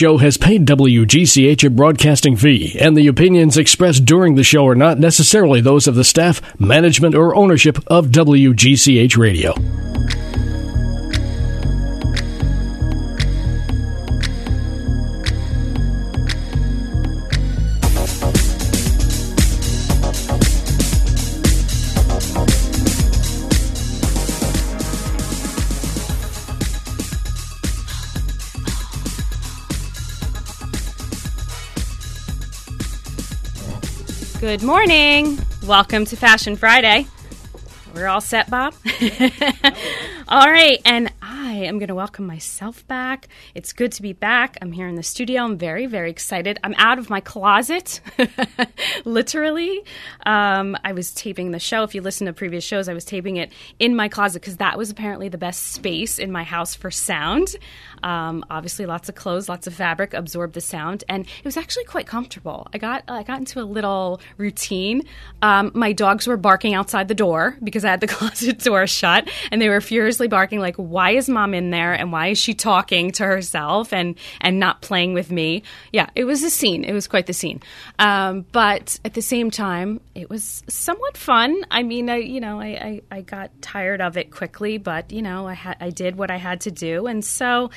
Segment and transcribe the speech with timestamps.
[0.00, 4.76] Joe has paid WGCH a broadcasting fee, and the opinions expressed during the show are
[4.76, 9.54] not necessarily those of the staff, management, or ownership of WGCH Radio.
[34.48, 35.38] Good morning.
[35.66, 37.06] Welcome to Fashion Friday.
[37.94, 38.72] We're all set, Bob?
[40.28, 43.28] all right, and I am going to welcome myself back.
[43.54, 44.58] It's good to be back.
[44.60, 45.44] I'm here in the studio.
[45.44, 46.58] I'm very, very excited.
[46.64, 48.00] I'm out of my closet,
[49.04, 49.84] literally.
[50.26, 51.84] Um, I was taping the show.
[51.84, 54.76] If you listen to previous shows, I was taping it in my closet because that
[54.76, 57.54] was apparently the best space in my house for sound.
[58.02, 61.84] Um, obviously, lots of clothes, lots of fabric absorb the sound, and it was actually
[61.84, 62.66] quite comfortable.
[62.72, 65.02] I got I got into a little routine.
[65.42, 69.28] Um, my dogs were barking outside the door because I had the closet door shut,
[69.52, 71.92] and they were furiously barking like, "Why is mom in there?
[71.92, 75.62] And why is she talking to herself and and not playing with me?"
[75.92, 76.84] Yeah, it was a scene.
[76.84, 77.60] It was quite the scene.
[77.98, 81.64] Um, but at the same time, it was somewhat fun.
[81.70, 85.22] I mean, I you know I, I, I got tired of it quickly, but you
[85.22, 87.70] know I had I did what I had to do, and so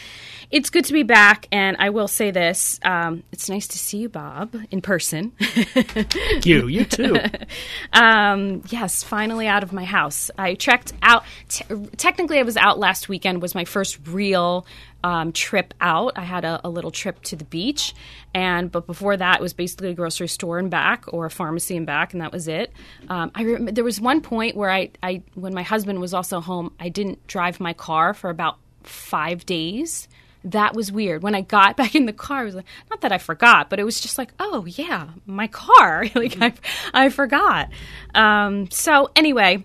[0.49, 1.47] it's good to be back.
[1.52, 5.31] And I will say this: um, it's nice to see you, Bob, in person.
[5.39, 6.67] Thank you.
[6.67, 7.17] You too.
[7.93, 10.31] um, yes, finally out of my house.
[10.38, 11.23] I trekked out.
[11.49, 11.65] T-
[11.97, 13.41] technically, I was out last weekend.
[13.42, 14.66] Was my first real
[15.03, 16.14] um, trip out.
[16.16, 17.94] I had a, a, little trip to the beach,
[18.33, 21.75] and but before that, it was basically a grocery store and back, or a pharmacy
[21.75, 22.72] and back, and that was it.
[23.09, 26.39] Um, I re- there was one point where I, I, when my husband was also
[26.39, 30.08] home, I didn't drive my car for about five days
[30.44, 31.23] that was weird.
[31.23, 33.80] When I got back in the car, I was like, not that I forgot, but
[33.80, 36.06] it was just like, oh yeah, my car.
[36.16, 36.53] like I,
[36.94, 37.70] I forgot.
[38.14, 39.64] Um, so anyway,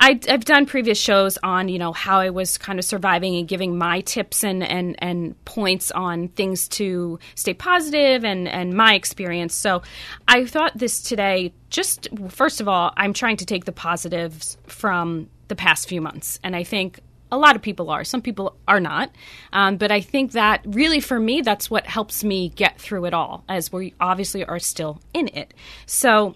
[0.00, 3.48] I, have done previous shows on you know how I was kind of surviving and
[3.48, 8.94] giving my tips and and and points on things to stay positive and and my
[8.94, 9.54] experience.
[9.54, 9.82] So
[10.26, 11.52] I thought this today.
[11.70, 16.38] Just first of all, I'm trying to take the positives from the past few months,
[16.42, 18.04] and I think a lot of people are.
[18.04, 19.10] Some people are not.
[19.52, 23.14] Um, but I think that really for me, that's what helps me get through it
[23.14, 25.54] all, as we obviously are still in it.
[25.86, 26.34] So,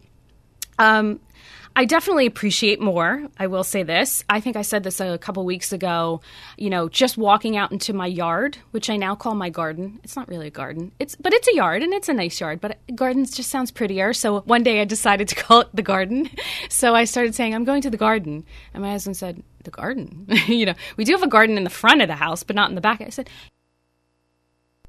[0.78, 1.20] um,
[1.74, 3.26] I definitely appreciate more.
[3.38, 4.24] I will say this.
[4.28, 6.20] I think I said this a couple weeks ago.
[6.58, 9.98] You know, just walking out into my yard, which I now call my garden.
[10.04, 10.92] It's not really a garden.
[10.98, 12.60] It's but it's a yard and it's a nice yard.
[12.60, 14.12] But gardens just sounds prettier.
[14.12, 16.28] So one day I decided to call it the garden.
[16.68, 18.44] So I started saying I'm going to the garden,
[18.74, 20.26] and my husband said the garden.
[20.46, 22.68] you know, we do have a garden in the front of the house, but not
[22.68, 23.00] in the back.
[23.00, 23.30] I said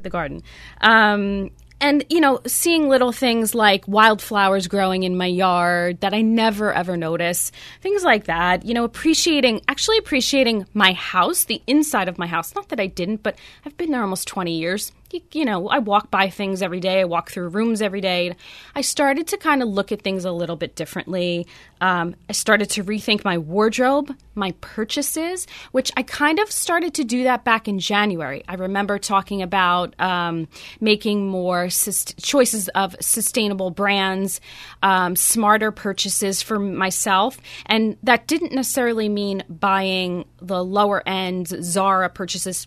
[0.04, 0.44] the garden.
[0.82, 1.50] Um,
[1.84, 6.74] and you know seeing little things like wildflowers growing in my yard that i never
[6.74, 7.52] ever notice
[7.82, 12.56] things like that you know appreciating actually appreciating my house the inside of my house.
[12.56, 14.92] Not that i didn't but i've been there almost 20 years
[15.32, 17.02] you know, I walk by things every day.
[17.02, 18.36] I walk through rooms every day.
[18.76, 21.48] I started to kind of look at things a little bit differently.
[21.82, 27.04] Um, I started to rethink my wardrobe, my purchases, which I kind of started to
[27.04, 28.44] do that back in January.
[28.48, 30.48] I remember talking about um,
[30.80, 34.40] making more sus- choices of sustainable brands,
[34.82, 37.38] um, smarter purchases for myself.
[37.66, 42.66] And that didn't necessarily mean buying the lower end Zara purchases,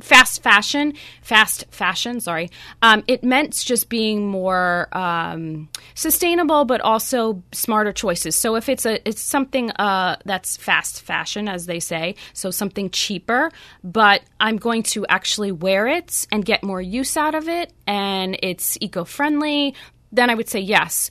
[0.00, 2.50] fast fashion, fast fashion, sorry,
[2.82, 8.36] um, it meant just being more um, sustainable, but also smarter choices.
[8.36, 12.90] So if it's a it's something uh, that's fast fashion, as they say, so something
[12.90, 13.50] cheaper,
[13.82, 18.38] but I'm going to actually wear it and get more use out of it, and
[18.42, 19.74] it's eco friendly,
[20.12, 21.10] then I would say yes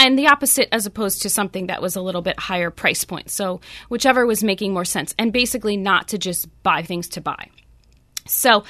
[0.00, 3.30] and the opposite as opposed to something that was a little bit higher price point.
[3.30, 3.60] So,
[3.90, 7.50] whichever was making more sense, and basically not to just buy things to buy.
[8.26, 8.64] So,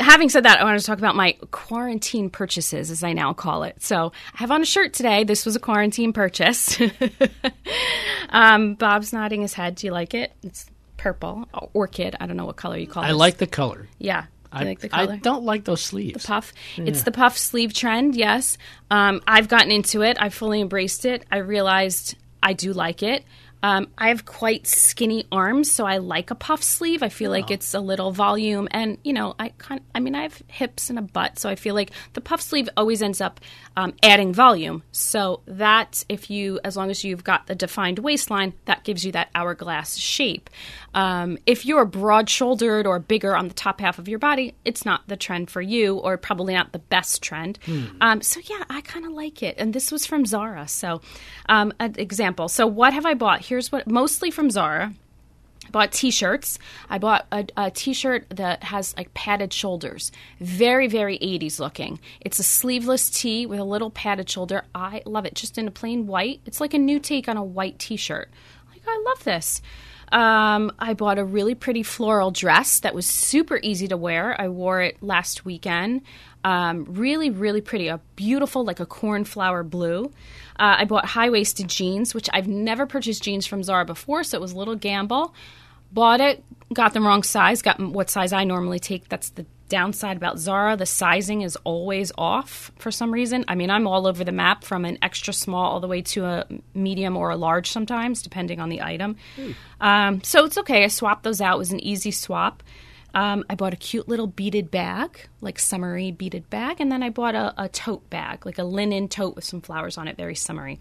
[0.00, 3.62] having said that, I wanted to talk about my quarantine purchases, as I now call
[3.62, 3.82] it.
[3.82, 5.24] So I have on a shirt today.
[5.24, 6.78] This was a quarantine purchase.
[8.28, 9.76] um, Bob's nodding his head.
[9.76, 10.32] Do you like it?
[10.42, 10.66] It's
[10.96, 12.16] purple, orchid.
[12.20, 13.06] I don't know what color you call it.
[13.06, 13.88] I like the color.
[13.98, 14.26] Yeah.
[14.54, 15.12] I, like the color?
[15.14, 16.22] I don't like those sleeves.
[16.22, 16.52] The puff.
[16.76, 16.84] Yeah.
[16.84, 18.58] It's the puff sleeve trend, yes.
[18.90, 20.18] Um, I've gotten into it.
[20.20, 21.24] I fully embraced it.
[21.32, 23.24] I realized I do like it.
[23.62, 27.02] Um, I have quite skinny arms, so I like a puff sleeve.
[27.02, 27.54] I feel like Oh.
[27.54, 29.80] it's a little volume, and you know, I kind.
[29.94, 32.68] I mean, I have hips and a butt, so I feel like the puff sleeve
[32.76, 33.40] always ends up
[33.76, 34.82] um, adding volume.
[34.92, 39.12] So that, if you, as long as you've got the defined waistline, that gives you
[39.12, 40.50] that hourglass shape.
[40.94, 45.06] Um, if you're broad-shouldered or bigger on the top half of your body, it's not
[45.08, 47.58] the trend for you, or probably not the best trend.
[48.00, 50.68] Um, so yeah, I kind of like it, and this was from Zara.
[50.68, 51.00] So,
[51.48, 52.48] um, an example.
[52.48, 53.40] So what have I bought?
[53.52, 54.94] Here's what mostly from Zara.
[55.66, 56.58] I bought t-shirts.
[56.88, 60.10] I bought a, a t-shirt that has like padded shoulders.
[60.40, 62.00] Very, very 80s looking.
[62.22, 64.64] It's a sleeveless tee with a little padded shoulder.
[64.74, 65.34] I love it.
[65.34, 66.40] Just in a plain white.
[66.46, 68.30] It's like a new take on a white t-shirt.
[68.70, 69.60] Like, I love this.
[70.12, 74.34] Um, I bought a really pretty floral dress that was super easy to wear.
[74.40, 76.02] I wore it last weekend.
[76.44, 77.88] Um, really, really pretty.
[77.88, 80.06] A beautiful, like a cornflower blue.
[80.58, 84.38] Uh, I bought high waisted jeans, which I've never purchased jeans from Zara before, so
[84.38, 85.34] it was a little gamble.
[85.92, 86.42] Bought it,
[86.72, 89.08] got the wrong size, got what size I normally take.
[89.08, 90.76] That's the downside about Zara.
[90.76, 93.44] The sizing is always off for some reason.
[93.48, 96.24] I mean, I'm all over the map from an extra small all the way to
[96.24, 99.16] a medium or a large sometimes, depending on the item.
[99.80, 100.84] Um, so it's okay.
[100.84, 101.56] I swapped those out.
[101.56, 102.62] It was an easy swap.
[103.14, 107.10] Um, I bought a cute little beaded bag, like summery beaded bag, and then I
[107.10, 110.34] bought a, a tote bag, like a linen tote with some flowers on it, very
[110.34, 110.80] summery.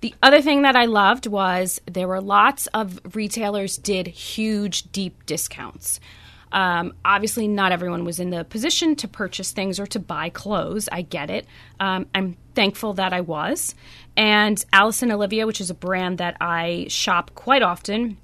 [0.00, 5.26] The other thing that I loved was there were lots of retailers did huge, deep
[5.26, 6.00] discounts.
[6.52, 10.88] Um, obviously, not everyone was in the position to purchase things or to buy clothes.
[10.90, 11.46] I get it.
[11.78, 13.74] Um, I'm thankful that I was.
[14.16, 18.16] And Alice and Olivia, which is a brand that I shop quite often,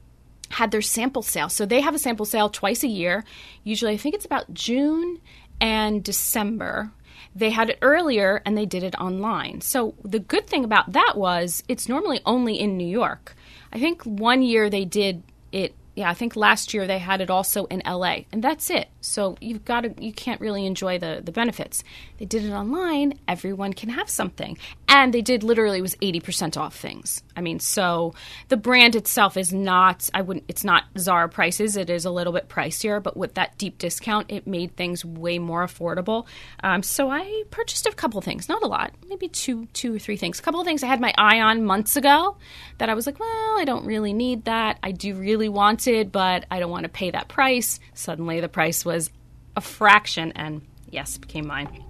[0.57, 1.51] had their sample sale.
[1.51, 3.25] So they have a sample sale twice a year.
[3.63, 5.21] Usually, I think it's about June
[5.61, 6.93] and December.
[7.35, 9.61] They had it earlier and they did it online.
[9.61, 13.37] So the good thing about that was it's normally only in New York.
[13.71, 15.23] I think one year they did
[15.53, 18.89] it yeah, I think last year they had it also in LA, and that's it.
[19.01, 21.83] So you've got to, you can't really enjoy the the benefits.
[22.19, 24.59] They did it online; everyone can have something,
[24.89, 27.23] and they did literally it was eighty percent off things.
[27.37, 28.15] I mean, so
[28.49, 31.77] the brand itself is not, I wouldn't, it's not Zara prices.
[31.77, 35.39] It is a little bit pricier, but with that deep discount, it made things way
[35.39, 36.27] more affordable.
[36.63, 40.17] Um, so I purchased a couple things, not a lot, maybe two, two or three
[40.17, 40.39] things.
[40.39, 42.39] A couple of things I had my eye on months ago
[42.79, 44.79] that I was like, well, I don't really need that.
[44.83, 47.81] I do really want but I don't want to pay that price.
[47.95, 49.11] Suddenly, the price was
[49.57, 51.85] a fraction, and yes, it became mine.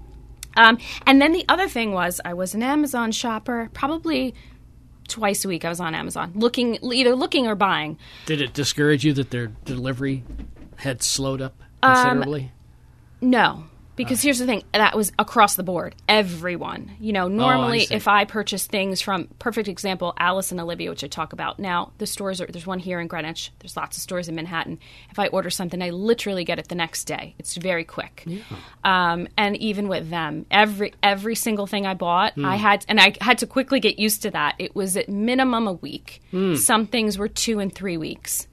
[0.57, 4.35] Um, and then the other thing was, I was an Amazon shopper, probably
[5.09, 5.65] twice a week.
[5.65, 7.99] I was on Amazon, looking either looking or buying.
[8.27, 10.25] Did it discourage you that their delivery
[10.77, 12.53] had slowed up considerably?
[13.21, 13.65] No,
[13.97, 15.95] because here's the thing that was across the board.
[16.09, 17.95] Everyone, you know, normally see.
[17.95, 21.93] if I purchase things from, perfect example, Alice and Olivia, which I talk about now.
[21.99, 23.53] The stores are there's one here in Greenwich.
[23.59, 24.79] There's lots of stores in Manhattan.
[25.11, 27.35] If I order something, I literally get it the next day.
[27.39, 28.25] It's very quick.
[28.85, 32.45] Um, and even with them, every every single thing I bought, Hmm.
[32.45, 34.55] I had, and I had to quickly get used to that.
[34.59, 36.23] It was at minimum a week.
[36.31, 36.55] Hmm.
[36.57, 38.47] Some things were two and three weeks.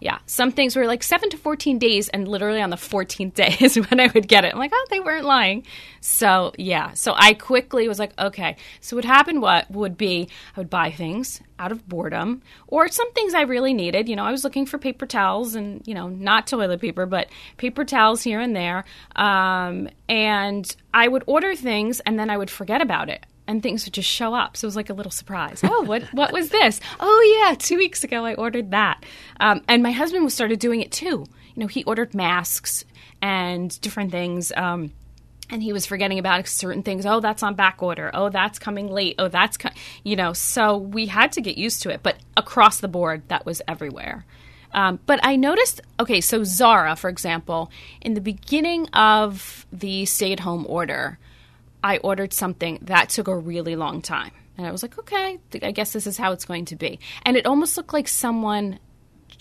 [0.00, 3.56] Yeah, some things were like seven to fourteen days, and literally on the fourteenth day
[3.60, 4.52] is when I would get it.
[4.52, 5.64] I'm like, oh, they weren't lying.
[6.00, 8.56] So yeah, so I quickly was like, okay.
[8.80, 9.42] So what happened?
[9.42, 10.28] What would be?
[10.56, 14.08] I would buy things out of boredom, or some things I really needed.
[14.08, 17.28] You know, I was looking for paper towels, and you know, not toilet paper, but
[17.56, 18.84] paper towels here and there.
[19.14, 23.84] Um, and I would order things, and then I would forget about it and things
[23.84, 24.56] would just show up.
[24.56, 25.60] So it was like a little surprise.
[25.62, 26.80] Oh, what what was this?
[27.00, 29.04] Oh yeah, two weeks ago I ordered that.
[29.40, 31.26] Um, and my husband was started doing it too.
[31.54, 32.84] You know, he ordered masks
[33.22, 34.52] and different things.
[34.56, 34.92] Um,
[35.48, 37.06] and he was forgetting about certain things.
[37.06, 38.10] Oh, that's on back order.
[38.12, 39.14] Oh, that's coming late.
[39.18, 39.70] Oh, that's co-,
[40.02, 40.32] you know.
[40.32, 42.02] So we had to get used to it.
[42.02, 44.24] But across the board, that was everywhere.
[44.72, 50.32] Um, but I noticed, okay, so Zara, for example, in the beginning of the stay
[50.32, 51.18] at home order,
[51.82, 54.32] I ordered something that took a really long time.
[54.58, 56.98] And I was like, okay, I guess this is how it's going to be.
[57.24, 58.78] And it almost looked like someone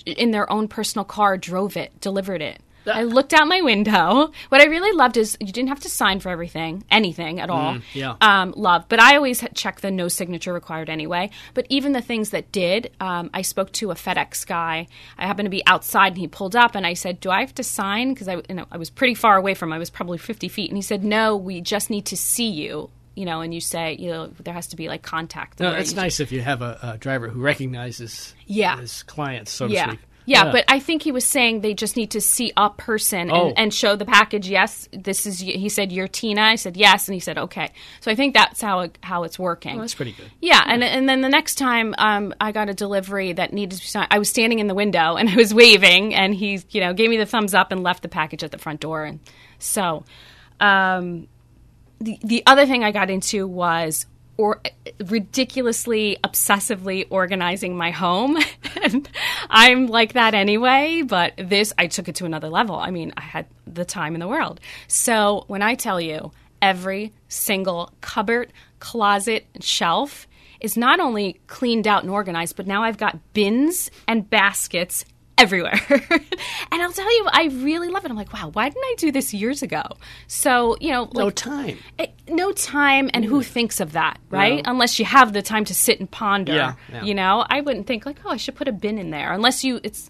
[0.05, 2.61] in their own personal car drove it, delivered it.
[2.87, 4.31] I looked out my window.
[4.49, 7.77] What I really loved is you didn't have to sign for everything, anything at all.
[7.93, 8.15] yeah.
[8.21, 8.85] Um, love.
[8.89, 11.29] But I always check the no signature required anyway.
[11.53, 14.87] But even the things that did, um, I spoke to a FedEx guy.
[15.17, 17.55] I happened to be outside and he pulled up and I said, Do I have
[17.55, 18.13] to sign?
[18.13, 19.73] Because I, you know, I was pretty far away from him.
[19.73, 20.69] I was probably 50 feet.
[20.69, 22.89] And he said, No, we just need to see you.
[23.15, 25.61] You know, and you say, you know, there has to be like contact.
[25.61, 28.77] No, it's nice if you have a, a driver who recognizes Yeah.
[28.77, 29.87] his clients, so to Yeah.
[29.87, 29.99] speak.
[30.27, 33.47] Yeah, but I think he was saying they just need to see a person Oh.
[33.49, 34.49] and, and show the package.
[34.49, 35.39] Yes, this is.
[35.39, 38.59] He said, "You're Tina." I said, "Yes," and he said, "Okay." So I think that's
[38.61, 39.77] how it, how it's working.
[39.79, 40.31] That's pretty good.
[40.41, 43.81] Yeah, and and then the next time um, I got a delivery that needed to
[43.83, 46.81] be signed, I was standing in the window and I was waving, and he, you
[46.81, 49.03] know, gave me the thumbs up and left the package at the front door.
[49.05, 49.19] And
[49.59, 50.05] so,
[50.59, 51.27] um,
[51.99, 54.05] the the other thing I got into was
[54.37, 54.59] or
[55.07, 58.37] ridiculously obsessively organizing my home
[58.85, 59.09] and
[59.49, 62.75] i'm like that anyway but this i took it to another level.
[62.75, 64.59] I mean i had the time in the world.
[64.87, 70.27] So when i tell you every single cupboard closet shelf
[70.61, 75.05] is not only cleaned out and organized but now i've got bins and baskets
[75.37, 75.79] everywhere.
[75.89, 78.11] and I'll tell you, I really love it.
[78.11, 79.83] I'm like, wow, why didn't I do this years ago?
[80.27, 81.77] So, you know, No time.
[81.99, 84.61] eh, no time, and who thinks of that, right?
[84.65, 86.53] Unless you have the time to sit and ponder.
[86.53, 87.03] Yeah, yeah.
[87.03, 89.63] You know, I wouldn't think like, oh, I should put a bin in there, unless
[89.63, 89.79] you.
[89.83, 90.09] It's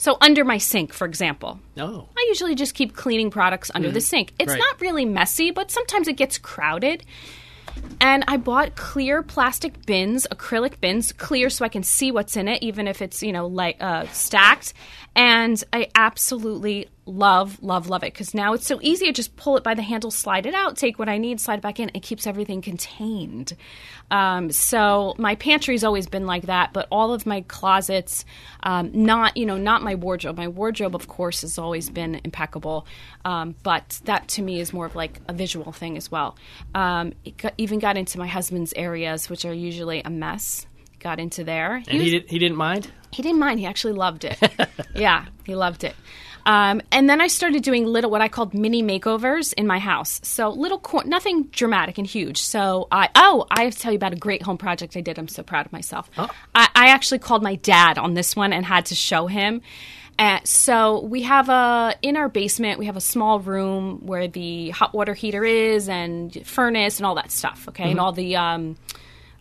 [0.00, 1.58] so under my sink, for example.
[1.76, 2.08] No.
[2.16, 4.32] I usually just keep cleaning products under the sink.
[4.38, 4.58] It's Right.
[4.58, 7.04] not really messy, but sometimes it gets crowded.
[8.00, 12.48] And I bought clear plastic bins, acrylic bins, clear so I can see what's in
[12.48, 14.72] it, even if it's you know like uh, stacked.
[15.16, 19.08] And I absolutely love, love, love it because now it's so easy.
[19.08, 21.58] I just pull it by the handle, slide it out, take what I need, slide
[21.58, 21.90] it back in.
[21.94, 23.56] It keeps everything contained.
[24.10, 28.24] Um, so my pantry's always been like that, but all of my closets,
[28.62, 30.36] um, not you know, not my wardrobe.
[30.36, 32.86] My wardrobe, of course, has always been impeccable,
[33.24, 36.36] um, but that to me is more of like a visual thing as well.
[36.74, 40.66] Um, it got, even got into my husband's areas, which are usually a mess.
[41.00, 41.76] Got into there.
[41.76, 42.90] And he, was- did, he didn't mind?
[43.12, 43.60] he didn't mind.
[43.60, 44.36] He actually loved it.
[44.94, 45.94] yeah, he loved it.
[46.46, 50.20] Um, and then I started doing little, what I called mini makeovers in my house.
[50.22, 52.42] So little, cor- nothing dramatic and huge.
[52.42, 55.18] So I, oh, I have to tell you about a great home project I did.
[55.18, 56.10] I'm so proud of myself.
[56.54, 59.62] I, I actually called my dad on this one and had to show him.
[60.18, 64.70] Uh, so we have a in our basement we have a small room where the
[64.70, 67.68] hot water heater is and furnace and all that stuff.
[67.68, 68.76] Okay, and all the um,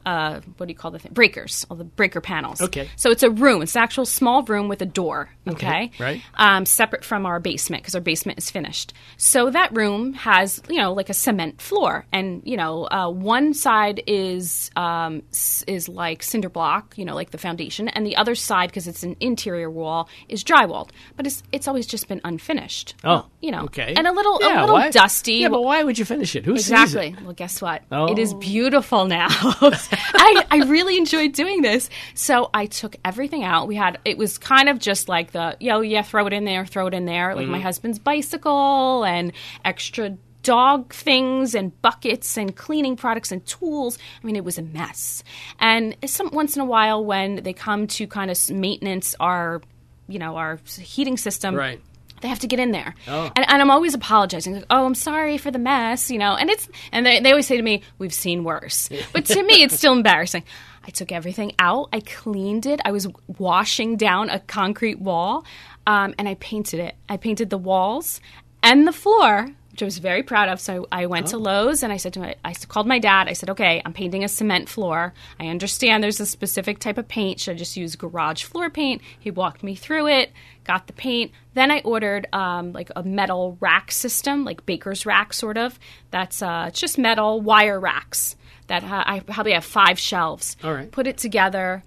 [0.08, 1.12] uh, what do you call the thing?
[1.14, 2.62] breakers, all the breaker panels.
[2.62, 2.90] Okay.
[2.96, 3.62] So it's a room.
[3.62, 5.30] It's an actual small room with a door.
[5.48, 5.92] Okay.
[6.00, 6.22] right.
[6.36, 8.94] Um, separate from our basement because our basement is finished.
[9.18, 13.54] So that room has, you know, like a cement floor, and you know, uh, one
[13.54, 15.24] side is um,
[15.68, 19.04] is like cinder block, you know, like the foundation, and the other side, because it's
[19.04, 20.90] an interior wall, is drywalled.
[21.16, 22.96] But it's it's always just been unfinished.
[23.04, 23.94] Oh, you know, okay.
[23.96, 25.34] and a little Yeah, a little why- dusty.
[25.36, 26.46] Yeah, but why would you finish it?
[26.46, 27.10] Who Exactly.
[27.12, 27.24] sees it?
[27.24, 27.84] Well, guess what?
[27.92, 28.12] Oh.
[28.12, 29.28] It is beautiful now.
[30.14, 31.90] I, I really enjoyed doing this.
[32.14, 33.68] So I took everything out.
[33.68, 36.66] We had, it was kind of just like the, yo, yeah, throw it in there,
[36.66, 37.36] throw it in there.
[37.36, 37.52] Like Mm-hmm.
[37.54, 39.32] my husband's bicycle and
[39.64, 43.98] extra dog things and buckets and cleaning products and tools.
[44.22, 45.24] I mean, it was a mess.
[45.60, 49.62] And some, once in a while, when they come to kind of maintenance our,
[50.08, 51.82] you know, our heating system, Right.
[52.22, 52.96] They have to get in there.
[53.08, 53.32] Oh.
[53.36, 54.56] And, and I'm always apologizing.
[54.56, 56.36] Like, oh, I'm sorry for the mess, you know.
[56.36, 58.90] And it's and they, they always say to me, we've seen worse.
[59.14, 60.44] But to me, it's still embarrassing.
[60.84, 61.90] I took everything out.
[61.92, 62.80] I cleaned it.
[62.86, 63.08] I was
[63.38, 65.46] washing down a concrete wall,
[65.86, 66.96] um, and I painted it.
[67.10, 68.22] I painted the walls
[68.64, 70.60] and the floor, which I was very proud of.
[70.60, 73.28] So I went to Lowe's and I said to my, I called my dad.
[73.28, 75.14] I said, okay, I'm painting a cement floor.
[75.40, 77.40] I understand there's a specific type of paint.
[77.40, 79.04] Should I just use garage floor paint?
[79.20, 80.32] He walked me through it,
[80.64, 81.32] got the paint.
[81.54, 85.78] Then I ordered um, like a metal rack system, like baker's rack, sort of.
[86.10, 90.58] That's uh, it's just metal wire racks that ha- I probably have five shelves.
[90.64, 90.92] All right.
[90.92, 91.84] Put it together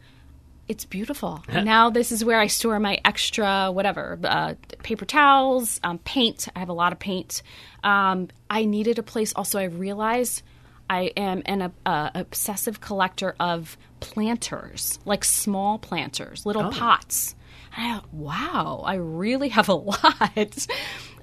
[0.71, 1.43] it's beautiful.
[1.53, 6.47] now this is where I store my extra whatever uh, paper towels, um, paint.
[6.55, 7.43] I have a lot of paint.
[7.83, 9.33] Um, I needed a place.
[9.35, 10.43] Also, I realized
[10.89, 17.35] I am an uh, uh, obsessive collector of planters, like small planters, little pots.
[17.77, 20.67] And I thought, wow, I really have a lot.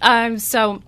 [0.01, 0.83] um, so.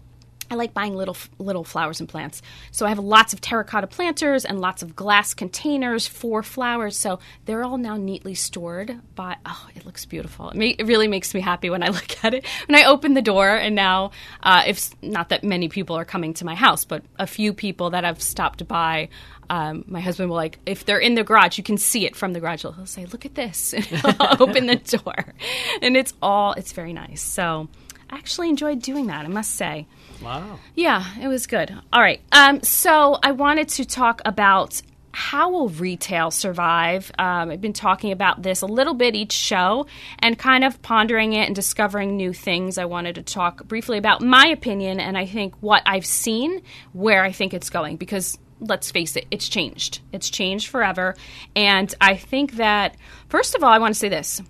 [0.51, 2.41] I like buying little little flowers and plants.
[2.71, 6.97] So I have lots of terracotta planters and lots of glass containers for flowers.
[6.97, 8.99] So they're all now neatly stored.
[9.15, 10.49] By oh, it looks beautiful.
[10.49, 12.45] It, ma- it really makes me happy when I look at it.
[12.67, 16.33] When I open the door, and now, uh, if not that many people are coming
[16.35, 19.09] to my house, but a few people that have stopped by.
[19.51, 22.33] Um, my husband will like if they're in the garage, you can see it from
[22.33, 22.61] the garage.
[22.61, 25.33] He'll say, "Look at this," and he'll open the door,
[25.81, 27.21] and it's all it's very nice.
[27.21, 27.67] So
[28.09, 29.25] I actually enjoyed doing that.
[29.25, 29.87] I must say.
[30.21, 30.59] Wow.
[30.75, 31.73] Yeah, it was good.
[31.93, 32.21] All right.
[32.31, 37.11] Um, so I wanted to talk about how will retail survive.
[37.17, 39.87] Um, I've been talking about this a little bit each show
[40.19, 42.77] and kind of pondering it and discovering new things.
[42.77, 46.61] I wanted to talk briefly about my opinion and I think what I've seen,
[46.93, 50.01] where I think it's going, because let's face it, it's changed.
[50.11, 51.15] It's changed forever.
[51.55, 52.95] And I think that,
[53.29, 54.41] first of all, I want to say this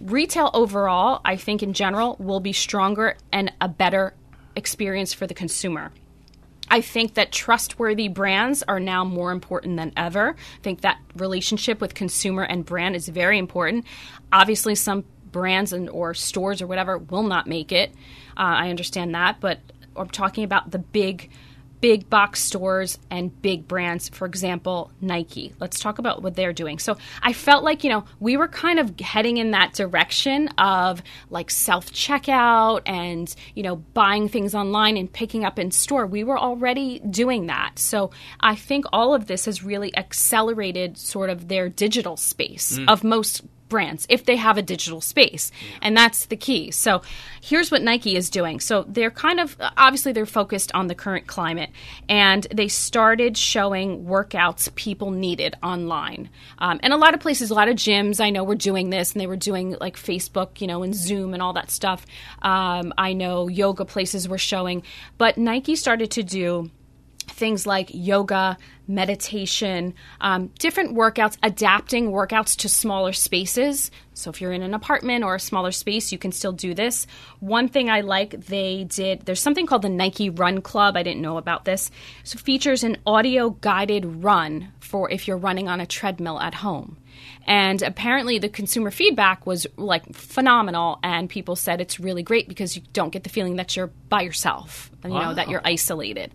[0.00, 4.14] retail overall, I think in general, will be stronger and a better
[4.56, 5.92] experience for the consumer.
[6.68, 10.30] I think that trustworthy brands are now more important than ever.
[10.30, 13.84] I think that relationship with consumer and brand is very important.
[14.32, 17.90] Obviously, some brands and or stores or whatever will not make it.
[18.36, 19.58] Uh, I understand that, but
[19.96, 21.30] I'm talking about the big
[21.82, 25.52] big box stores and big brands, for example, Nike.
[25.58, 26.78] Let's talk about what they're doing.
[26.78, 31.02] So I felt like, you know, we were kind of heading in that direction of
[31.28, 36.06] like self checkout and, you know, buying things online and picking up in store.
[36.06, 37.80] We were already doing that.
[37.80, 42.88] So I think all of this has really accelerated sort of their digital space hmm.
[42.88, 45.50] of most brands if they have a digital space.
[45.80, 46.70] And that's the key.
[46.70, 47.00] So
[47.40, 48.60] here's what nike is doing.
[48.60, 51.70] So they're kind of obviously they're focused on the current climate
[52.06, 56.28] and they started showing workouts people needed online.
[56.58, 59.12] Um, and a lot of places a lot of gyms i know were doing this
[59.12, 62.04] and they were doing like facebook you know and zoom and all that stuff.
[62.42, 64.82] Um, i know yoga places were showing.
[65.16, 66.70] But nike started to do
[67.22, 68.56] things like yoga,
[68.88, 73.90] meditation, um, different workouts, adapting workouts to smaller spaces.
[74.14, 77.06] So if you're in an apartment or a smaller space, you can still do this.
[77.40, 80.96] One thing I like, they did, there's something called the Nike Run Club.
[80.96, 81.90] I didn't know about this.
[82.24, 86.54] So it features an audio guided run for if you're running on a treadmill at
[86.54, 86.98] home.
[87.46, 92.76] And apparently, the consumer feedback was like phenomenal, and people said it's really great because
[92.76, 96.32] you don't get the feeling that you're by yourself, you know, that you're isolated.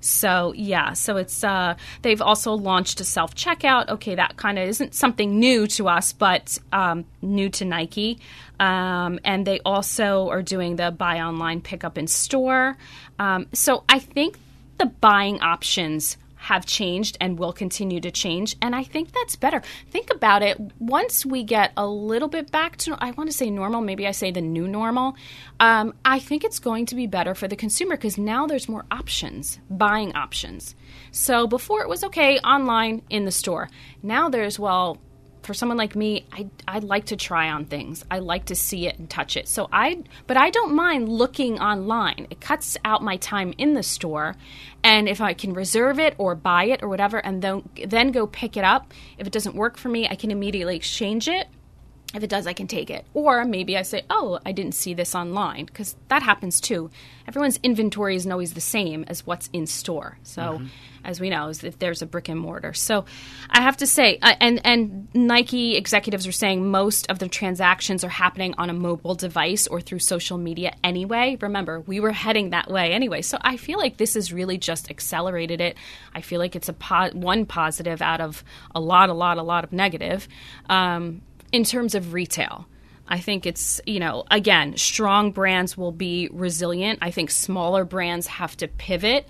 [0.00, 3.88] So yeah, so it's uh, they've also launched a self checkout.
[3.88, 8.18] Okay, that kind of isn't something new to us, but um, new to Nike.
[8.58, 12.76] Um, and they also are doing the buy online, pick up in store.
[13.18, 14.38] Um, so I think
[14.78, 18.56] the buying options have changed and will continue to change.
[18.62, 19.62] And I think that's better.
[19.90, 20.58] Think about it.
[20.78, 24.12] Once we get a little bit back to, I want to say normal, maybe I
[24.12, 25.16] say the new normal,
[25.60, 28.86] um, I think it's going to be better for the consumer because now there's more
[28.90, 30.74] options, buying options.
[31.12, 33.68] So before it was okay, online, in the store.
[34.02, 34.98] Now there's, well,
[35.42, 38.04] for someone like me, I I like to try on things.
[38.10, 39.48] I like to see it and touch it.
[39.48, 42.26] So I but I don't mind looking online.
[42.30, 44.36] It cuts out my time in the store,
[44.82, 48.26] and if I can reserve it or buy it or whatever and then then go
[48.26, 51.48] pick it up, if it doesn't work for me, I can immediately exchange it.
[52.12, 53.06] If it does, I can take it.
[53.14, 56.90] Or maybe I say, oh, I didn't see this online, because that happens too.
[57.28, 60.18] Everyone's inventory isn't always the same as what's in store.
[60.24, 60.60] So,
[61.04, 62.74] as we know, if there's a brick and mortar.
[62.74, 63.04] So,
[63.48, 68.02] I have to say, uh, and, and Nike executives are saying most of the transactions
[68.02, 71.38] are happening on a mobile device or through social media anyway.
[71.40, 73.22] Remember, we were heading that way anyway.
[73.22, 75.76] So, I feel like this has really just accelerated it.
[76.12, 78.42] I feel like it's a po- one positive out of
[78.74, 80.26] a lot, a lot, a lot of negative.
[80.68, 82.66] Um, in terms of retail.
[83.08, 87.00] I think it's, you know, again, strong brands will be resilient.
[87.02, 89.26] I think smaller brands have to pivot.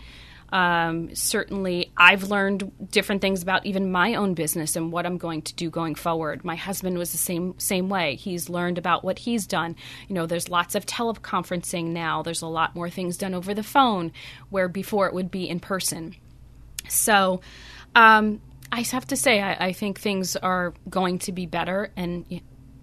[0.53, 5.43] Um, certainly, I've learned different things about even my own business and what I'm going
[5.43, 6.45] to do going forward.
[6.45, 8.17] My husband was the same same way.
[8.17, 9.77] He's learned about what he's done.
[10.09, 12.23] You know, there's lots of teleconferencing now.
[12.23, 14.13] There's a lot more things done over the phone,
[14.51, 16.17] where before it would be in person.
[16.89, 17.41] So,
[17.95, 18.41] um,
[18.73, 21.91] I have to say, I, I think things are going to be better.
[21.97, 22.25] And,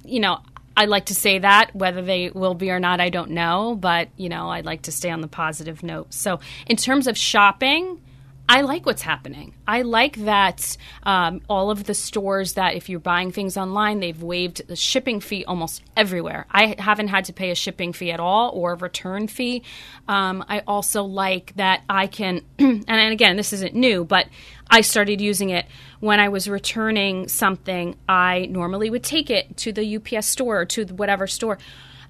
[0.04, 0.40] you know,
[0.76, 1.76] I'd like to say that.
[1.76, 3.76] Whether they will be or not, I don't know.
[3.76, 6.14] But, you know, I'd like to stay on the positive note.
[6.14, 8.02] So, in terms of shopping,
[8.50, 9.54] I like what's happening.
[9.68, 14.22] I like that um, all of the stores that if you're buying things online, they've
[14.22, 16.46] waived the shipping fee almost everywhere.
[16.50, 19.64] I haven't had to pay a shipping fee at all or a return fee.
[20.08, 24.28] Um, I also like that I can, and again, this isn't new, but
[24.70, 25.66] I started using it
[26.00, 27.98] when I was returning something.
[28.08, 31.58] I normally would take it to the UPS store or to whatever store.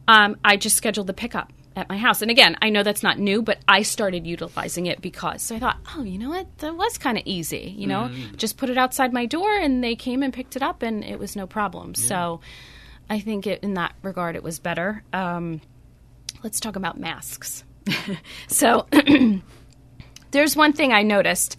[0.08, 2.22] Um, I just scheduled the pickup at my house.
[2.22, 5.44] And again, I know that's not new, but I started utilizing it because.
[5.44, 6.58] So I thought, oh, you know what?
[6.58, 7.74] That was kind of easy.
[7.78, 10.82] You know, just put it outside my door and they came and picked it up
[10.82, 11.94] and it was no problem.
[11.94, 12.42] So
[13.10, 15.04] I think it, in that regard, it was better.
[15.14, 15.62] Um,
[16.44, 17.64] let's talk about masks.
[18.48, 18.88] so
[20.32, 21.58] there's one thing I noticed.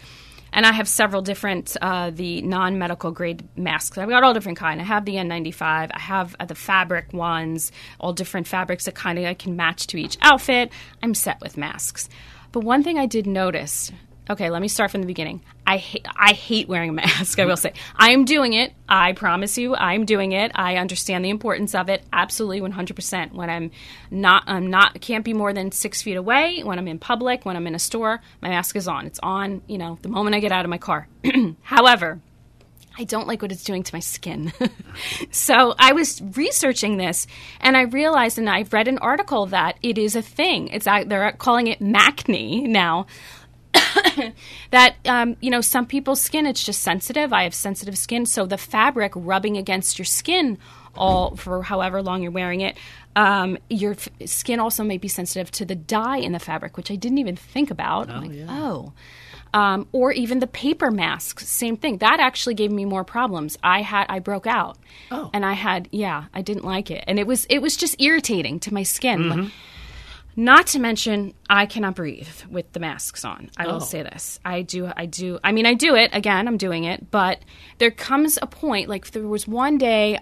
[0.52, 3.98] And I have several different uh, the non-medical grade masks.
[3.98, 4.80] I've got all different kind.
[4.80, 5.90] I have the N95.
[5.92, 9.86] I have uh, the fabric ones, all different fabrics that kind of I can match
[9.88, 10.72] to each outfit.
[11.02, 12.08] I'm set with masks.
[12.52, 13.92] But one thing I did notice.
[14.30, 15.40] Okay, let me start from the beginning.
[15.66, 17.38] I hate I hate wearing a mask.
[17.38, 18.74] I will say I am doing it.
[18.86, 20.52] I promise you, I'm doing it.
[20.54, 22.04] I understand the importance of it.
[22.12, 22.94] Absolutely, 100.
[22.94, 23.70] percent When I'm
[24.10, 26.62] not, I'm not can't be more than six feet away.
[26.62, 29.06] When I'm in public, when I'm in a store, my mask is on.
[29.06, 29.62] It's on.
[29.66, 31.08] You know, the moment I get out of my car.
[31.62, 32.20] However,
[32.98, 34.52] I don't like what it's doing to my skin.
[35.30, 37.28] so I was researching this
[37.60, 40.68] and I realized, and I've read an article that it is a thing.
[40.68, 43.06] It's they're calling it maskne now.
[44.70, 48.46] that um, you know some people's skin it's just sensitive i have sensitive skin so
[48.46, 50.58] the fabric rubbing against your skin
[50.96, 52.76] all for however long you're wearing it
[53.16, 56.90] um, your f- skin also may be sensitive to the dye in the fabric which
[56.90, 58.46] i didn't even think about oh, like, yeah.
[58.48, 58.92] oh.
[59.54, 63.80] Um, or even the paper masks same thing that actually gave me more problems i
[63.80, 64.76] had i broke out
[65.10, 65.30] oh.
[65.32, 68.60] and i had yeah i didn't like it and it was it was just irritating
[68.60, 69.40] to my skin mm-hmm.
[69.40, 69.52] like,
[70.38, 73.50] not to mention, I cannot breathe with the masks on.
[73.56, 73.80] I will Oh.
[73.80, 74.38] say this.
[74.44, 74.88] I do.
[74.96, 75.40] I do.
[75.42, 76.46] I mean, I do it again.
[76.46, 77.40] I'm doing it, but
[77.78, 78.88] there comes a point.
[78.88, 80.20] Like there was one day,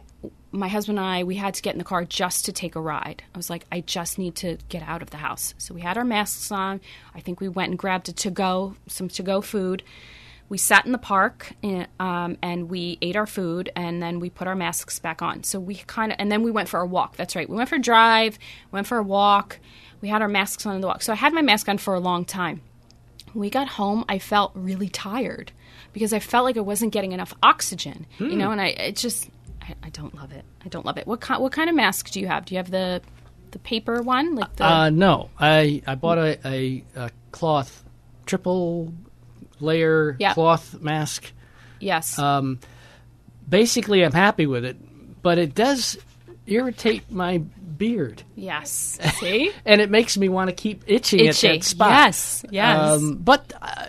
[0.52, 2.80] my husband and I, we had to get in the car just to take a
[2.80, 3.22] ride.
[3.34, 5.52] I was like, I just need to get out of the house.
[5.58, 6.80] So we had our masks on.
[7.14, 9.82] I think we went and grabbed a to go, some to go food.
[10.48, 14.30] We sat in the park and, um, and we ate our food, and then we
[14.30, 15.42] put our masks back on.
[15.42, 17.16] So we kind of, and then we went for a walk.
[17.16, 17.50] That's right.
[17.50, 18.38] We went for a drive,
[18.70, 19.58] went for a walk.
[20.00, 21.02] We had our masks on in the walk.
[21.02, 22.60] So I had my mask on for a long time.
[23.32, 25.52] When we got home, I felt really tired
[25.92, 29.28] because I felt like I wasn't getting enough oxygen, you know, and I it just,
[29.62, 30.44] I, I don't love it.
[30.64, 31.06] I don't love it.
[31.06, 32.44] What kind, what kind of mask do you have?
[32.44, 33.00] Do you have the,
[33.52, 34.34] the paper one?
[34.34, 37.82] Like the, Uh, no, I I bought a, a, a cloth
[38.26, 38.92] triple
[39.60, 41.32] layer cloth mask.
[41.80, 42.18] yes.
[42.18, 42.58] Um,
[43.48, 44.76] basically, I'm happy with it,
[45.22, 45.98] but it does
[46.46, 47.42] irritate my
[47.78, 48.98] beard, yes.
[49.18, 49.52] See?
[49.64, 51.48] and it makes me want to keep itching Itchy.
[51.48, 51.90] at that spot.
[51.90, 52.44] Yes.
[52.50, 52.78] Yes.
[52.78, 53.86] Um, but uh,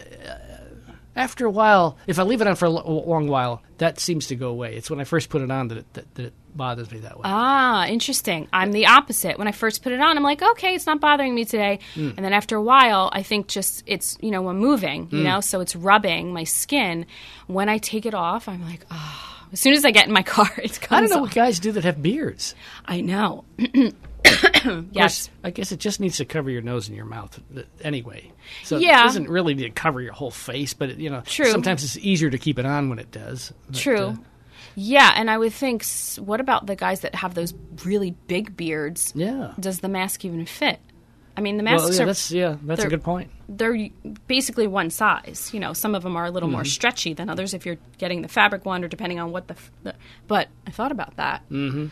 [1.18, 4.36] after a while, if I leave it on for a long while, that seems to
[4.36, 4.76] go away.
[4.76, 7.16] It's when I first put it on that it, that, that it bothers me that
[7.18, 7.24] way.
[7.26, 8.48] Ah, interesting.
[8.54, 9.38] I'm the opposite.
[9.38, 11.80] When I first put it on, I'm like, okay, it's not bothering me today.
[11.96, 12.12] Hmm.
[12.18, 15.42] And then after a while, I think just it's, you know, I'm moving, you know,
[15.42, 17.06] so it's rubbing my skin.
[17.48, 19.37] When I take it off, I'm like, ah.
[19.54, 21.22] As soon as I get in my car, it comes I don't know off.
[21.24, 22.56] what guys do that have beards.
[22.86, 23.46] I know.
[24.92, 25.28] Yes.
[25.28, 28.32] course, I guess it just needs to cover your nose and your mouth uh, anyway.
[28.64, 29.02] So Yeah.
[29.02, 31.50] it doesn't really need to cover your whole face, but it, you know, True.
[31.52, 33.54] sometimes it's easier to keep it on when it does.
[33.68, 33.98] But, True.
[34.08, 34.16] uh,
[34.76, 35.86] yeah, and I would think,
[36.18, 37.54] what about the guys that have those
[37.86, 39.14] really big beards?
[39.16, 39.54] yeah.
[39.60, 40.80] Does the mask even fit?
[41.38, 43.30] I mean, the masks Well, yeah, are that's yeah, that's a good point.
[43.48, 43.90] they're
[44.28, 45.52] basically one size.
[45.54, 46.56] You know, some of them are a little Mm-hmm.
[46.58, 49.54] more stretchy than others if you're getting the fabric one or depending on what the.
[49.54, 49.94] F- the
[50.28, 51.48] but I thought about that.
[51.52, 51.88] Mm-hmm.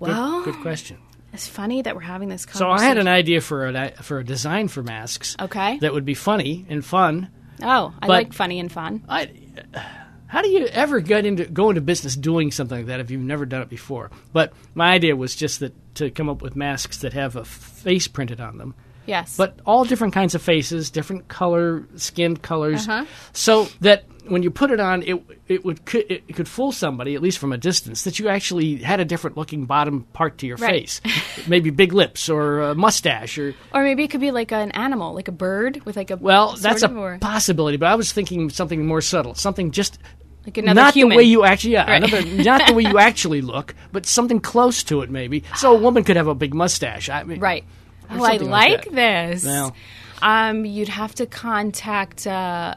[0.00, 0.98] Well, good question.
[1.32, 2.78] it's funny that we're having this conversation.
[2.78, 2.84] So.
[2.84, 5.36] I had an idea for a for a design for masks.
[5.40, 5.78] Okay.
[5.78, 7.30] That would be funny and fun.
[7.62, 9.04] Oh, I like funny and fun.
[9.08, 9.30] I,
[10.28, 13.20] how do you ever get into go into business doing something like that if you've
[13.22, 14.10] never done it before?
[14.32, 18.08] But my idea was just that to come up with masks that have a face
[18.08, 18.74] printed on them.
[19.06, 19.36] Yes.
[19.36, 23.04] but all different kinds of faces, different color, skin colors, Uh-huh.
[23.32, 27.14] so that when you put it on, it it would could, it could fool somebody
[27.14, 30.46] at least from a distance that you actually had a different looking bottom part to
[30.46, 30.88] your Right.
[30.90, 31.00] face,
[31.46, 35.14] maybe big lips or a mustache or or maybe it could be like an animal,
[35.14, 36.16] like a bird with like a.
[36.16, 37.76] well, that's a or possibility.
[37.76, 39.98] But I was thinking something more subtle, something just.
[40.44, 41.10] like another not human.
[41.10, 42.02] the way you actually, yeah, Right.
[42.02, 45.42] another, not the way you actually look, but something close to it, maybe.
[45.56, 47.08] So a woman could have a big mustache.
[47.08, 47.64] I mean, Right.
[48.08, 49.44] Oh, I like like, this.
[49.44, 49.74] Well.
[50.22, 52.74] Um, you'd have to contact uh,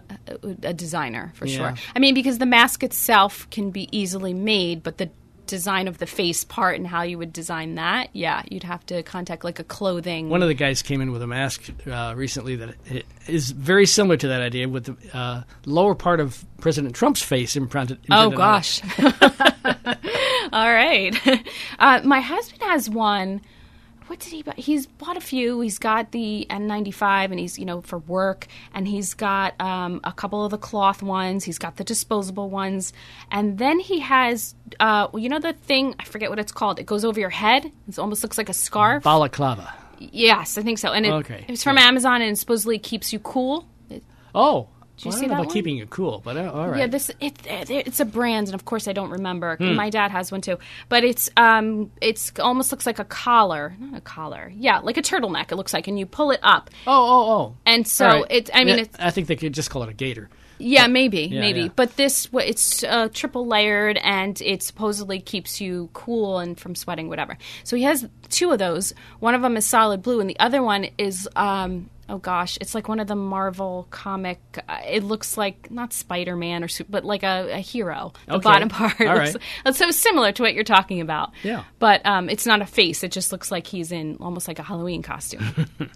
[0.64, 1.58] a designer for Yeah.
[1.58, 1.74] sure.
[1.96, 5.10] I mean, because the mask itself can be easily made, but the
[5.48, 9.02] design of the face part and how you would design that, yeah, you'd have to
[9.02, 10.30] contact like a clothing.
[10.30, 13.88] One of the guys came in with a mask uh, recently that it is very
[13.88, 17.98] similar to that idea, with the uh, lower part of President Trump's face imprinted.
[18.12, 18.38] Oh imprinted it.
[18.38, 18.82] gosh.
[20.54, 21.16] All right.
[21.80, 23.40] Uh, my husband has one.
[24.10, 24.56] What did he buy?
[24.58, 25.62] He's bought a few.
[25.62, 28.48] He's got the N95 and he's, you know, for work.
[28.74, 31.44] And he's got um, a couple of the cloth ones.
[31.44, 32.92] He's got the disposable ones.
[33.32, 36.80] And then he has, uh, you know, the thing, I forget what it's called.
[36.80, 37.72] It goes over your head.
[37.88, 39.04] It almost looks like a scarf.
[39.04, 39.72] balaclava.
[40.00, 40.92] yes, I think so.
[40.92, 41.84] And it, Okay, it's from yeah.
[41.88, 43.68] Amazon and supposedly keeps you cool.
[43.92, 44.04] It-
[45.06, 45.54] Oh, you well, I see that about one?
[45.54, 46.80] keeping it cool, but uh, all right.
[46.80, 49.56] Yeah, this it, it, it's a brand, and of course I don't remember.
[49.58, 49.76] Hmm.
[49.76, 50.58] My dad has one too,
[50.90, 55.02] but it's um it's almost looks like a collar, not a collar, yeah, like a
[55.02, 55.52] turtleneck.
[55.52, 57.56] It looks like, and you pull it up, oh, oh, oh.
[57.66, 58.26] and so right.
[58.30, 58.50] it.
[58.54, 60.30] I mean, Yeah, it's I think they could just call it a gaiter.
[60.58, 61.70] yeah, maybe, Yeah, maybe, yeah.
[61.76, 67.08] but this it's uh, triple layered, and it supposedly keeps you cool and from sweating,
[67.08, 67.38] whatever.
[67.64, 68.94] So he has two of those.
[69.20, 71.90] One of them is solid blue, and the other one is um.
[72.10, 74.40] Oh gosh, it's like one of the Marvel comic.
[74.68, 78.14] Uh, it looks like not Spider Man or but like a, a hero.
[78.28, 78.44] The Okay.
[78.44, 79.00] bottom part.
[79.02, 79.76] All looks- right.
[79.76, 81.32] So similar to what you're talking about.
[81.44, 81.64] Yeah.
[81.78, 83.04] But um, it's not a face.
[83.04, 85.44] It just looks like he's in almost like a Halloween costume.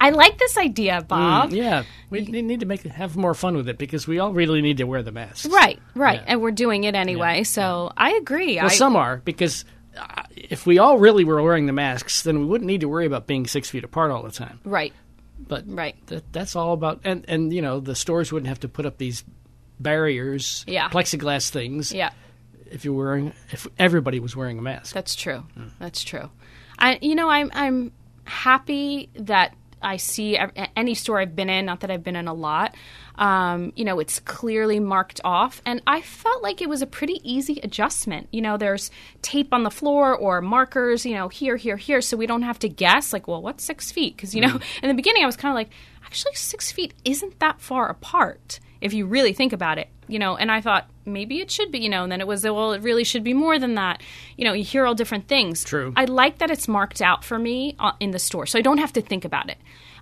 [0.00, 1.50] I like this idea, Bob.
[1.50, 4.62] Mm, yeah, we need to make have more fun with it because we all really
[4.62, 5.46] need to wear the masks.
[5.46, 6.24] Right, right, yeah.
[6.28, 7.38] and we're doing it anyway.
[7.38, 7.42] Yeah.
[7.42, 8.56] So I agree.
[8.56, 9.64] Well, I, some are because
[9.98, 13.06] uh, if we all really were wearing the masks, then we wouldn't need to worry
[13.06, 14.60] about being six feet apart all the time.
[14.64, 14.92] Right.
[15.46, 18.68] But right, that, that's all about, and and you know the stores wouldn't have to
[18.68, 19.24] put up these
[19.80, 20.88] barriers, yeah.
[20.88, 22.10] plexiglass things, yeah.
[22.70, 25.44] If you're wearing, if everybody was wearing a mask, that's true.
[25.56, 25.70] Mm.
[25.78, 26.30] That's true.
[26.78, 27.92] I, you know, I'm I'm
[28.24, 30.38] happy that I see
[30.76, 32.74] any store I've been in, not that I've been in a lot,
[33.16, 35.60] um, you know, it's clearly marked off.
[35.66, 38.28] And I felt like it was a pretty easy adjustment.
[38.30, 38.90] You know, there's
[39.22, 42.00] tape on the floor or markers, you know, here, here, here.
[42.00, 44.16] So we don't have to guess, like, well, what's six feet?
[44.16, 44.62] Because, you know, mm.
[44.82, 45.70] in the beginning I was kind of like,
[46.04, 50.36] actually, six feet isn't that far apart if you really think about it, you know,
[50.36, 52.82] and I thought maybe it should be, you know, and then it was, well, it
[52.82, 54.02] really should be more than that.
[54.36, 55.64] You know, you hear all different things.
[55.64, 55.92] True.
[55.96, 58.78] I like that it's marked out for me uh, in the store, so I don't
[58.78, 59.58] have to think about it.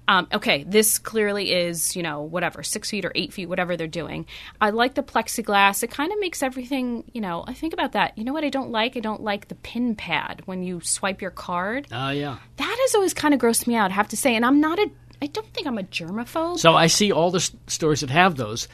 [0.08, 3.88] Um, okay, this clearly is, you know, whatever, six feet or eight feet, whatever they're
[3.88, 4.26] doing.
[4.60, 5.82] I like the plexiglass.
[5.82, 8.16] It kind of makes everything, you know, I think about that.
[8.16, 8.96] You know what I don't like?
[8.96, 11.88] I don't like the pin pad when you swipe your card.
[11.90, 12.38] Oh, uh, yeah.
[12.56, 14.36] That has always kind of grossed me out, I have to say.
[14.36, 14.90] And I'm not a
[15.22, 16.58] I don't think I'm a germaphobe.
[16.58, 18.68] So I see all the stores that have those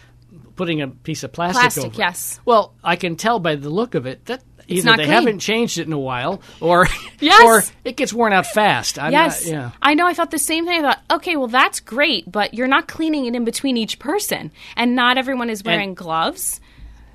[0.56, 1.96] putting a piece of plastic, plastic over.
[1.96, 2.40] yes.
[2.44, 5.08] Well, I can tell by the look of it that either they clean.
[5.08, 6.86] haven't changed it in a while, or
[7.20, 7.42] yes.
[7.42, 8.98] or it gets worn out fast.
[8.98, 9.70] I'm yes, not, yeah.
[9.80, 10.06] I know.
[10.06, 10.78] I thought the same thing.
[10.78, 14.50] I thought, okay, well, that's great, but you're not cleaning it in between each person,
[14.76, 16.60] and not everyone is wearing and, gloves.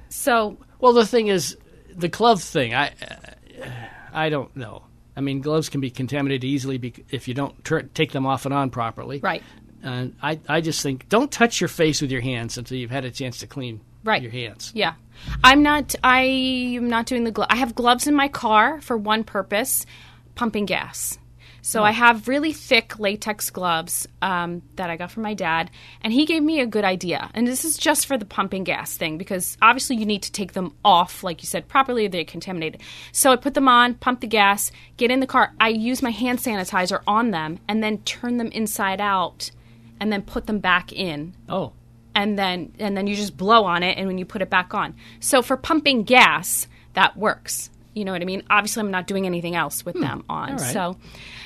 [0.10, 1.58] So, well, the thing is,
[1.96, 2.74] the glove thing.
[2.74, 2.92] I
[4.14, 4.84] I don't know.
[5.16, 7.56] I mean, gloves can be contaminated easily if you don't
[7.96, 9.20] take them off and on properly.
[9.20, 9.42] Right.
[9.88, 13.06] And I, I just think don't touch your face with your hands until you've had
[13.06, 14.22] a chance to clean right.
[14.22, 14.72] your hands.
[14.76, 14.94] Yeah.
[15.44, 17.48] I'm not I am not doing the glove.
[17.50, 19.86] I have gloves in my car for one purpose,
[20.36, 21.18] pumping gas.
[21.62, 21.84] So oh.
[21.84, 25.70] I have really thick latex gloves um, that I got from my dad,
[26.02, 27.30] and he gave me a good idea.
[27.34, 30.54] And this is just for the pumping gas thing because obviously you need to take
[30.54, 32.08] them off, like you said, properly.
[32.08, 32.82] They're contaminated.
[33.12, 35.54] So I put them on, pump the gas, get in the car.
[35.60, 39.52] I use my hand sanitizer on them, and then turn them inside out
[40.00, 41.36] and then put them back in.
[41.50, 41.74] Oh.
[42.16, 44.74] And then and then you just blow on it and when you put it back
[44.74, 44.96] on.
[45.20, 47.70] So for pumping gas, that works.
[47.94, 48.44] You know what I mean?
[48.50, 50.02] Obviously I'm not doing anything else with hmm.
[50.02, 50.60] them on.
[50.60, 50.98] So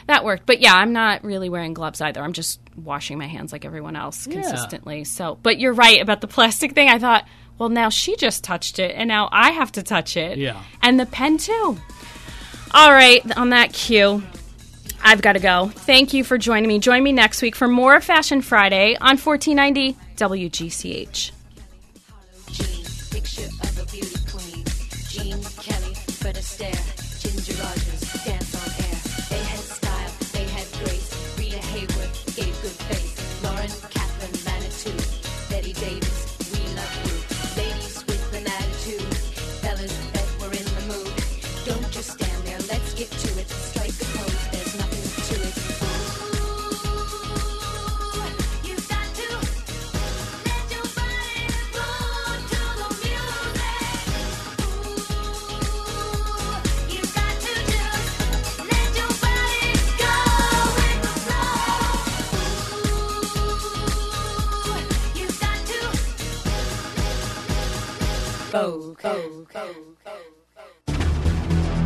[0.08, 0.46] that worked.
[0.46, 2.22] But yeah, I'm not really wearing gloves either.
[2.22, 4.42] I'm just washing my hands like everyone else yeah.
[4.42, 5.04] consistently.
[5.04, 6.88] So but you're right about the plastic thing.
[6.88, 7.26] I thought,
[7.58, 10.38] well now she just touched it and now I have to touch it.
[10.38, 10.62] Yeah.
[10.82, 11.78] And the pen too.
[12.74, 14.24] All right, on that cue,
[15.04, 15.72] I've got to go.
[15.74, 16.80] Thank you for joining me.
[16.80, 21.41] Join me next week for more Fashion Friday on 1490 WGCH.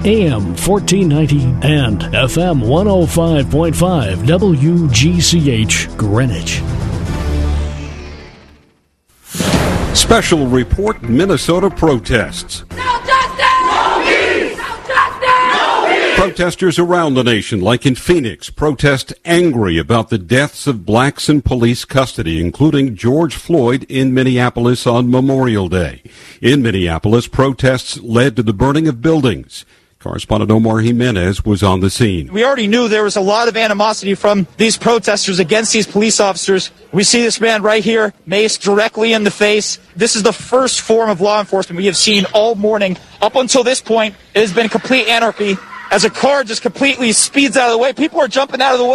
[0.04, 6.62] AM 1490 and FM 105.5 WGCH Greenwich.
[9.96, 12.64] Special report Minnesota protests.
[16.16, 21.42] Protesters around the nation, like in Phoenix, protest angry about the deaths of blacks in
[21.42, 26.02] police custody, including George Floyd in Minneapolis on Memorial Day.
[26.42, 29.66] In Minneapolis, protests led to the burning of buildings.
[30.00, 32.32] Correspondent Omar Jimenez was on the scene.
[32.32, 36.20] We already knew there was a lot of animosity from these protesters against these police
[36.20, 36.72] officers.
[36.94, 39.80] We see this man right here, mace directly in the face.
[39.96, 42.98] This is the first form of law enforcement we have seen all morning.
[43.22, 45.58] Up until this point, it has been complete anarchy
[45.96, 47.94] as a car just completely speeds out of the way.
[47.94, 48.94] People are jumping out of the way.